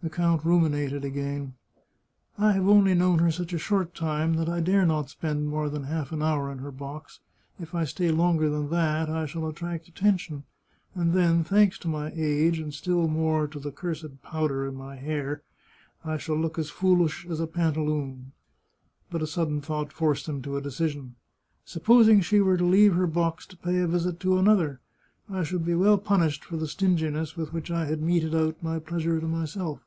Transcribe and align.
The 0.00 0.10
count 0.10 0.44
ruminated 0.44 1.04
again:" 1.04 1.54
I 2.38 2.52
have 2.52 2.68
only 2.68 2.94
known 2.94 3.18
her 3.18 3.32
such 3.32 3.52
a 3.52 3.58
short 3.58 3.96
time 3.96 4.34
that 4.34 4.48
I 4.48 4.60
dare 4.60 4.86
not 4.86 5.10
spend 5.10 5.48
more 5.48 5.68
than 5.68 5.82
half 5.84 6.12
an 6.12 6.22
hour 6.22 6.52
in 6.52 6.58
her 6.58 6.70
box. 6.70 7.18
If 7.58 7.74
I 7.74 7.82
stay 7.82 8.12
longer 8.12 8.48
than 8.48 8.70
that 8.70 9.10
I 9.10 9.26
shall 9.26 9.48
attract 9.48 9.88
at 9.88 9.96
tention, 9.96 10.44
and 10.94 11.14
then, 11.14 11.42
thanks 11.42 11.80
to 11.80 11.88
my 11.88 12.12
age, 12.14 12.60
and 12.60 12.72
still 12.72 13.08
more 13.08 13.48
to 13.48 13.58
the 13.58 13.72
cursed 13.72 14.22
powder 14.22 14.68
in 14.68 14.76
my 14.76 14.94
hair, 14.94 15.42
I 16.04 16.16
shall 16.16 16.36
look 16.38 16.60
as 16.60 16.70
foolish 16.70 17.26
as 17.28 17.40
a 17.40 17.48
panta 17.48 17.82
loon!" 17.82 18.30
But 19.10 19.20
a 19.22 19.26
sudden 19.26 19.60
thought 19.60 19.92
forced 19.92 20.28
him 20.28 20.40
to 20.42 20.56
a 20.56 20.60
decision," 20.62 21.16
Supposing 21.64 22.20
she 22.20 22.40
were 22.40 22.56
to 22.56 22.64
leave 22.64 22.94
her 22.94 23.08
box 23.08 23.46
to 23.46 23.56
pay 23.56 23.78
a 23.80 23.88
visit 23.88 24.20
to 24.20 24.38
an 24.38 24.46
other; 24.46 24.78
I 25.28 25.42
should 25.42 25.64
be 25.64 25.74
well 25.74 25.98
punished 25.98 26.44
for 26.44 26.56
the 26.56 26.68
stinginess 26.68 27.36
with 27.36 27.52
which 27.52 27.68
I 27.72 27.86
had 27.86 28.00
meted 28.00 28.32
out 28.34 28.62
my 28.62 28.78
pleasure 28.78 29.18
to 29.20 29.26
myself 29.26 29.80